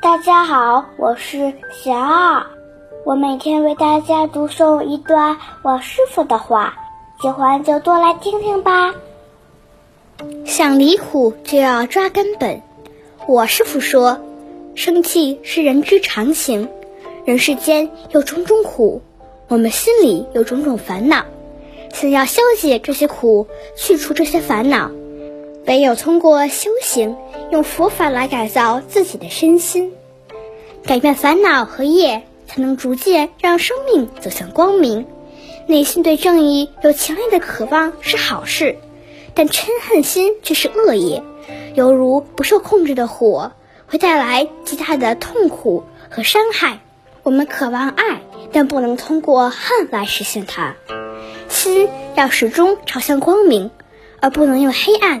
[0.00, 2.46] 大家好，我是小二，
[3.04, 6.74] 我每天为大家读诵一段我师傅的话，
[7.20, 8.94] 喜欢就多来听听吧。
[10.46, 12.62] 想离苦就要抓根本。
[13.26, 14.18] 我师傅说，
[14.74, 16.70] 生气是人之常情，
[17.26, 19.02] 人世间有种种苦，
[19.48, 21.24] 我们心里有种种烦恼，
[21.92, 24.90] 想要消解这些苦，去除这些烦恼，
[25.68, 27.14] 唯有通过修行，
[27.50, 29.92] 用佛法来改造自己的身心。
[30.82, 35.04] 改变烦恼和业，才能逐渐让生命走向光明。
[35.66, 38.78] 内心对正义有强烈的渴望是好事，
[39.34, 41.22] 但嗔恨心却是恶业，
[41.74, 43.52] 犹如不受控制的火，
[43.86, 46.78] 会带来极大的痛苦和伤害。
[47.22, 48.22] 我们渴望爱，
[48.52, 50.76] 但不能通过恨来实现它。
[51.50, 53.70] 心要始终朝向光明，
[54.22, 55.20] 而不能用黑暗